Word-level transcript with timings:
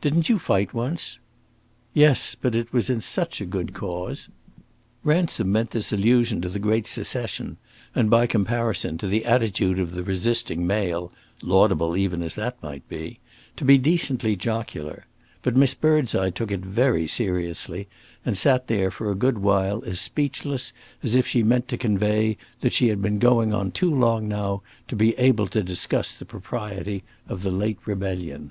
"Didn't 0.00 0.28
you 0.28 0.40
fight 0.40 0.74
once?" 0.74 1.20
"Yes; 1.94 2.34
but 2.34 2.56
it 2.56 2.72
was 2.72 2.90
in 2.90 3.00
such 3.00 3.40
a 3.40 3.44
good 3.46 3.72
cause!" 3.74 4.28
Ransom 5.04 5.52
meant 5.52 5.70
this 5.70 5.92
allusion 5.92 6.40
to 6.40 6.48
the 6.48 6.58
great 6.58 6.84
Secession 6.88 7.58
and, 7.94 8.10
by 8.10 8.26
comparison, 8.26 8.98
to 8.98 9.06
the 9.06 9.24
attitude 9.24 9.78
of 9.78 9.92
the 9.92 10.02
resisting 10.02 10.66
male 10.66 11.12
(laudable 11.42 11.96
even 11.96 12.22
as 12.22 12.34
that 12.34 12.60
might 12.60 12.88
be), 12.88 13.20
to 13.54 13.64
be 13.64 13.78
decently 13.78 14.34
jocular; 14.34 15.06
but 15.42 15.56
Miss 15.56 15.74
Birdseye 15.74 16.30
took 16.30 16.50
it 16.50 16.58
very 16.66 17.06
seriously, 17.06 17.86
and 18.24 18.36
sat 18.36 18.66
there 18.66 18.90
for 18.90 19.12
a 19.12 19.14
good 19.14 19.38
while 19.38 19.84
as 19.84 20.00
speechless 20.00 20.72
as 21.04 21.14
if 21.14 21.24
she 21.24 21.44
meant 21.44 21.68
to 21.68 21.76
convey 21.78 22.36
that 22.62 22.72
she 22.72 22.88
had 22.88 23.00
been 23.00 23.20
going 23.20 23.54
on 23.54 23.70
too 23.70 23.94
long 23.94 24.26
now 24.26 24.60
to 24.88 24.96
be 24.96 25.14
able 25.20 25.46
to 25.46 25.62
discuss 25.62 26.14
the 26.14 26.24
propriety 26.24 27.04
of 27.28 27.42
the 27.42 27.50
late 27.52 27.78
rebellion. 27.86 28.50